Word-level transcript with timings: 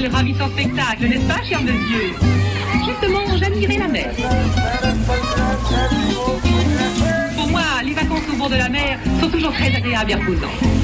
quel 0.00 0.10
ravissant 0.10 0.48
spectacle, 0.48 1.08
n'est-ce 1.08 1.26
pas, 1.26 1.42
cher 1.42 1.60
monsieur 1.62 2.14
Justement, 2.86 3.36
j'admirais 3.36 3.78
la 3.78 3.88
mer. 3.88 4.10
Pour 7.36 7.48
moi, 7.48 7.62
les 7.84 7.92
vacances 7.92 8.22
au 8.32 8.36
bord 8.36 8.48
de 8.48 8.56
la 8.56 8.68
mer 8.68 8.98
sont 9.20 9.28
toujours 9.28 9.52
très 9.52 9.74
agréables 9.74 10.10
et 10.10 10.14
reposantes. 10.14 10.79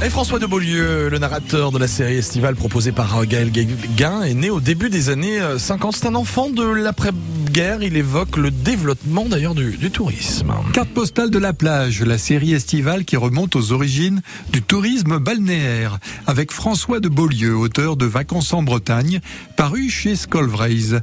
Et 0.00 0.10
François 0.10 0.38
de 0.38 0.46
Beaulieu, 0.46 1.08
le 1.08 1.18
narrateur 1.18 1.72
de 1.72 1.78
la 1.78 1.88
série 1.88 2.18
estivale 2.18 2.54
proposée 2.54 2.92
par 2.92 3.26
Gaël 3.26 3.50
Guin, 3.50 4.22
est 4.22 4.34
né 4.34 4.48
au 4.48 4.60
début 4.60 4.90
des 4.90 5.10
années 5.10 5.40
50. 5.58 5.96
C'est 5.96 6.06
un 6.06 6.14
enfant 6.14 6.50
de 6.50 6.62
l'après-guerre. 6.62 7.82
Il 7.82 7.96
évoque 7.96 8.36
le 8.36 8.52
développement 8.52 9.24
d'ailleurs 9.24 9.56
du, 9.56 9.76
du, 9.76 9.90
tourisme. 9.90 10.54
Carte 10.72 10.90
postale 10.90 11.30
de 11.30 11.38
la 11.40 11.52
plage, 11.52 12.02
la 12.02 12.16
série 12.16 12.52
estivale 12.52 13.04
qui 13.04 13.16
remonte 13.16 13.56
aux 13.56 13.72
origines 13.72 14.22
du 14.52 14.62
tourisme 14.62 15.18
balnéaire, 15.18 15.98
avec 16.28 16.52
François 16.52 17.00
de 17.00 17.08
Beaulieu, 17.08 17.56
auteur 17.56 17.96
de 17.96 18.06
Vacances 18.06 18.52
en 18.52 18.62
Bretagne, 18.62 19.18
paru 19.56 19.90
chez 19.90 20.14
Scolvraise. 20.14 21.00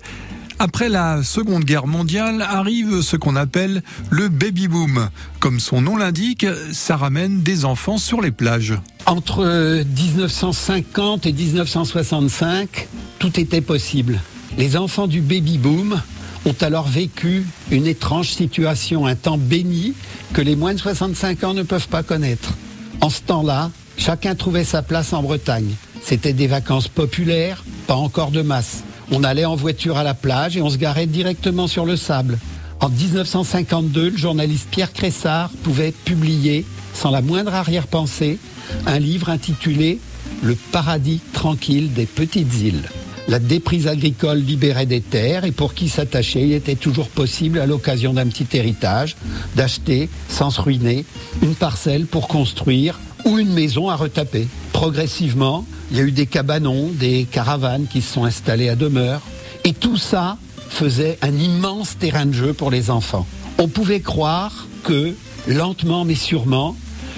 Après 0.57 0.87
la 0.87 1.21
Seconde 1.21 1.65
Guerre 1.65 1.85
mondiale 1.85 2.41
arrive 2.41 3.01
ce 3.01 3.17
qu'on 3.17 3.35
appelle 3.35 3.83
le 4.09 4.29
baby 4.29 4.69
boom. 4.69 5.09
Comme 5.39 5.59
son 5.59 5.81
nom 5.81 5.97
l'indique, 5.97 6.45
ça 6.71 6.95
ramène 6.95 7.41
des 7.41 7.65
enfants 7.65 7.97
sur 7.97 8.21
les 8.21 8.31
plages. 8.31 8.73
Entre 9.05 9.43
1950 9.83 11.25
et 11.25 11.33
1965, 11.33 12.87
tout 13.19 13.37
était 13.39 13.61
possible. 13.61 14.21
Les 14.57 14.77
enfants 14.77 15.07
du 15.07 15.19
baby 15.19 15.57
boom 15.57 16.01
ont 16.45 16.55
alors 16.61 16.87
vécu 16.87 17.45
une 17.69 17.85
étrange 17.85 18.29
situation, 18.29 19.05
un 19.05 19.15
temps 19.15 19.37
béni 19.37 19.93
que 20.33 20.41
les 20.41 20.55
moins 20.55 20.73
de 20.73 20.79
65 20.79 21.43
ans 21.43 21.53
ne 21.53 21.63
peuvent 21.63 21.89
pas 21.89 22.03
connaître. 22.03 22.53
En 23.01 23.09
ce 23.09 23.21
temps-là, 23.21 23.71
chacun 23.97 24.35
trouvait 24.35 24.63
sa 24.63 24.81
place 24.81 25.11
en 25.11 25.21
Bretagne. 25.21 25.73
C'était 26.01 26.33
des 26.33 26.47
vacances 26.47 26.87
populaires, 26.87 27.65
pas 27.87 27.95
encore 27.95 28.31
de 28.31 28.41
masse. 28.41 28.83
On 29.11 29.23
allait 29.23 29.45
en 29.45 29.55
voiture 29.55 29.97
à 29.97 30.03
la 30.03 30.13
plage 30.13 30.57
et 30.57 30.61
on 30.61 30.69
se 30.69 30.77
garait 30.77 31.05
directement 31.05 31.67
sur 31.67 31.85
le 31.85 31.95
sable. 31.95 32.39
En 32.79 32.89
1952, 32.89 34.09
le 34.09 34.17
journaliste 34.17 34.67
Pierre 34.69 34.93
Cressard 34.93 35.49
pouvait 35.63 35.91
publier, 35.91 36.65
sans 36.93 37.11
la 37.11 37.21
moindre 37.21 37.53
arrière-pensée, 37.53 38.39
un 38.85 38.99
livre 38.99 39.29
intitulé 39.29 39.99
Le 40.43 40.55
paradis 40.55 41.21
tranquille 41.33 41.93
des 41.93 42.05
petites 42.05 42.61
îles. 42.61 42.89
La 43.27 43.39
déprise 43.39 43.87
agricole 43.87 44.37
libérait 44.37 44.85
des 44.85 45.01
terres 45.01 45.45
et 45.45 45.51
pour 45.51 45.73
qui 45.73 45.89
s'attachait, 45.89 46.43
il 46.43 46.53
était 46.53 46.75
toujours 46.75 47.07
possible, 47.07 47.59
à 47.59 47.65
l'occasion 47.65 48.13
d'un 48.13 48.27
petit 48.27 48.47
héritage, 48.55 49.15
d'acheter, 49.55 50.09
sans 50.29 50.51
se 50.51 50.61
ruiner, 50.61 51.05
une 51.41 51.55
parcelle 51.55 52.05
pour 52.05 52.27
construire 52.27 52.99
ou 53.25 53.39
une 53.39 53.51
maison 53.51 53.89
à 53.89 53.95
retaper. 53.95 54.47
Progressivement, 54.71 55.65
il 55.91 55.97
y 55.97 55.99
a 55.99 56.03
eu 56.03 56.11
des 56.11 56.25
cabanons, 56.25 56.89
des 56.93 57.27
caravanes 57.29 57.87
qui 57.87 58.01
se 58.01 58.13
sont 58.13 58.23
installées 58.23 58.69
à 58.69 58.75
demeure. 58.75 59.21
Et 59.63 59.73
tout 59.73 59.97
ça 59.97 60.37
faisait 60.69 61.17
un 61.21 61.33
immense 61.33 61.97
terrain 61.97 62.25
de 62.25 62.33
jeu 62.33 62.53
pour 62.53 62.71
les 62.71 62.89
enfants. 62.89 63.25
On 63.57 63.67
pouvait 63.67 64.01
croire 64.01 64.67
que, 64.83 65.13
lentement 65.47 66.05
mais 66.05 66.15
sûrement, 66.15 66.75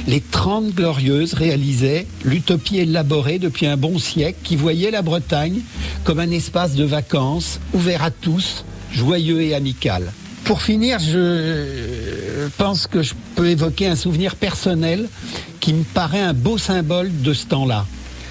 les 0.08 0.22
Trente 0.22 0.74
Glorieuses 0.74 1.34
réalisaient 1.34 2.08
l'utopie 2.24 2.78
élaborée 2.78 3.40
depuis 3.40 3.66
un 3.66 3.78
bon 3.78 4.00
siècle 4.00 4.38
qui 4.44 4.56
voyait 4.56 4.92
la 4.92 5.02
Bretagne 5.02 5.60
comme 6.04 6.20
un 6.20 6.32
espace 6.32 6.76
de 6.76 6.84
vacances 6.84 7.60
ouvert 7.74 8.04
à 8.04 8.12
tous, 8.12 8.64
joyeux 8.94 9.42
et 9.42 9.56
amical. 9.56 10.12
Pour 10.46 10.62
finir, 10.62 11.00
je 11.00 12.48
pense 12.58 12.88
que 12.88 13.02
je 13.02 13.14
peux 13.36 13.50
évoquer 13.50 13.88
un 13.88 13.98
souvenir 13.98 14.36
personnel 14.36 15.10
qui 15.68 15.74
me 15.74 15.84
paraît 15.84 16.22
un 16.22 16.34
beau 16.34 16.58
symbole 16.58 17.12
de 17.24 17.34
ce 17.34 17.46
temps-là. 17.48 17.86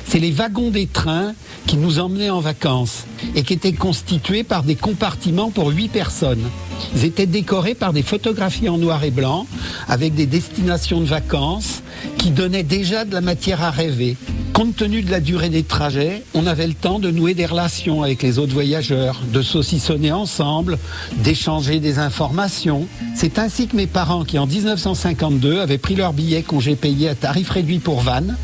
C'est 0.06 0.18
les 0.18 0.30
wagons 0.30 0.70
des 0.70 0.86
trains 0.86 1.34
qui 1.66 1.76
nous 1.76 1.98
emmenaient 1.98 2.30
en 2.30 2.40
vacances 2.40 3.04
et 3.34 3.42
qui 3.42 3.52
étaient 3.52 3.74
constitués 3.74 4.42
par 4.42 4.62
des 4.62 4.74
compartiments 4.74 5.50
pour 5.50 5.68
huit 5.68 5.88
personnes. 5.88 6.48
Ils 6.94 7.04
étaient 7.04 7.26
décorés 7.26 7.74
par 7.74 7.92
des 7.92 8.00
photographies 8.02 8.70
en 8.70 8.78
noir 8.78 9.04
et 9.04 9.10
blanc 9.10 9.46
avec 9.86 10.14
des 10.14 10.24
destinations 10.24 11.02
de 11.02 11.04
vacances 11.04 11.82
qui 12.16 12.30
donnaient 12.30 12.62
déjà 12.62 13.04
de 13.04 13.12
la 13.12 13.20
matière 13.20 13.62
à 13.62 13.70
rêver. 13.70 14.16
Compte 14.56 14.76
tenu 14.76 15.02
de 15.02 15.10
la 15.10 15.20
durée 15.20 15.50
des 15.50 15.64
trajets, 15.64 16.22
on 16.32 16.46
avait 16.46 16.66
le 16.66 16.72
temps 16.72 16.98
de 16.98 17.10
nouer 17.10 17.34
des 17.34 17.44
relations 17.44 18.02
avec 18.02 18.22
les 18.22 18.38
autres 18.38 18.54
voyageurs, 18.54 19.20
de 19.30 19.42
saucissonner 19.42 20.12
ensemble, 20.12 20.78
d'échanger 21.18 21.78
des 21.78 21.98
informations. 21.98 22.86
C'est 23.14 23.38
ainsi 23.38 23.68
que 23.68 23.76
mes 23.76 23.86
parents, 23.86 24.24
qui 24.24 24.38
en 24.38 24.46
1952 24.46 25.60
avaient 25.60 25.76
pris 25.76 25.94
leur 25.94 26.14
billet 26.14 26.42
congé 26.42 26.74
payé 26.74 27.10
à 27.10 27.14
tarif 27.14 27.50
réduit 27.50 27.80
pour 27.80 28.00
Vannes, 28.00 28.34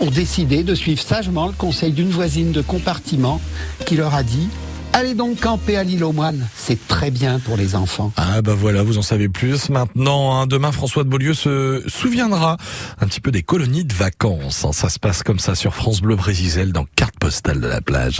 ont 0.00 0.10
décidé 0.10 0.62
de 0.62 0.74
suivre 0.74 1.02
sagement 1.02 1.46
le 1.46 1.52
conseil 1.52 1.92
d'une 1.92 2.08
voisine 2.08 2.50
de 2.50 2.62
compartiment 2.62 3.38
qui 3.84 3.96
leur 3.96 4.14
a 4.14 4.22
dit 4.22 4.48
Allez 4.98 5.14
donc 5.14 5.38
camper 5.38 5.76
à 5.76 5.84
l'île 5.84 6.02
aux 6.02 6.10
moines, 6.10 6.48
c'est 6.56 6.88
très 6.88 7.12
bien 7.12 7.38
pour 7.38 7.56
les 7.56 7.76
enfants. 7.76 8.10
Ah 8.16 8.42
bah 8.42 8.54
voilà, 8.58 8.82
vous 8.82 8.98
en 8.98 9.02
savez 9.02 9.28
plus 9.28 9.70
maintenant. 9.70 10.34
Hein. 10.34 10.48
Demain, 10.48 10.72
François 10.72 11.04
de 11.04 11.08
Beaulieu 11.08 11.34
se 11.34 11.84
souviendra 11.86 12.56
un 13.00 13.06
petit 13.06 13.20
peu 13.20 13.30
des 13.30 13.44
colonies 13.44 13.84
de 13.84 13.94
vacances. 13.94 14.66
Ça 14.72 14.88
se 14.88 14.98
passe 14.98 15.22
comme 15.22 15.38
ça 15.38 15.54
sur 15.54 15.72
France 15.72 16.00
Bleu 16.00 16.16
Brésil 16.16 16.72
dans 16.72 16.84
carte 16.96 17.14
postale 17.20 17.60
de 17.60 17.68
la 17.68 17.80
plage. 17.80 18.16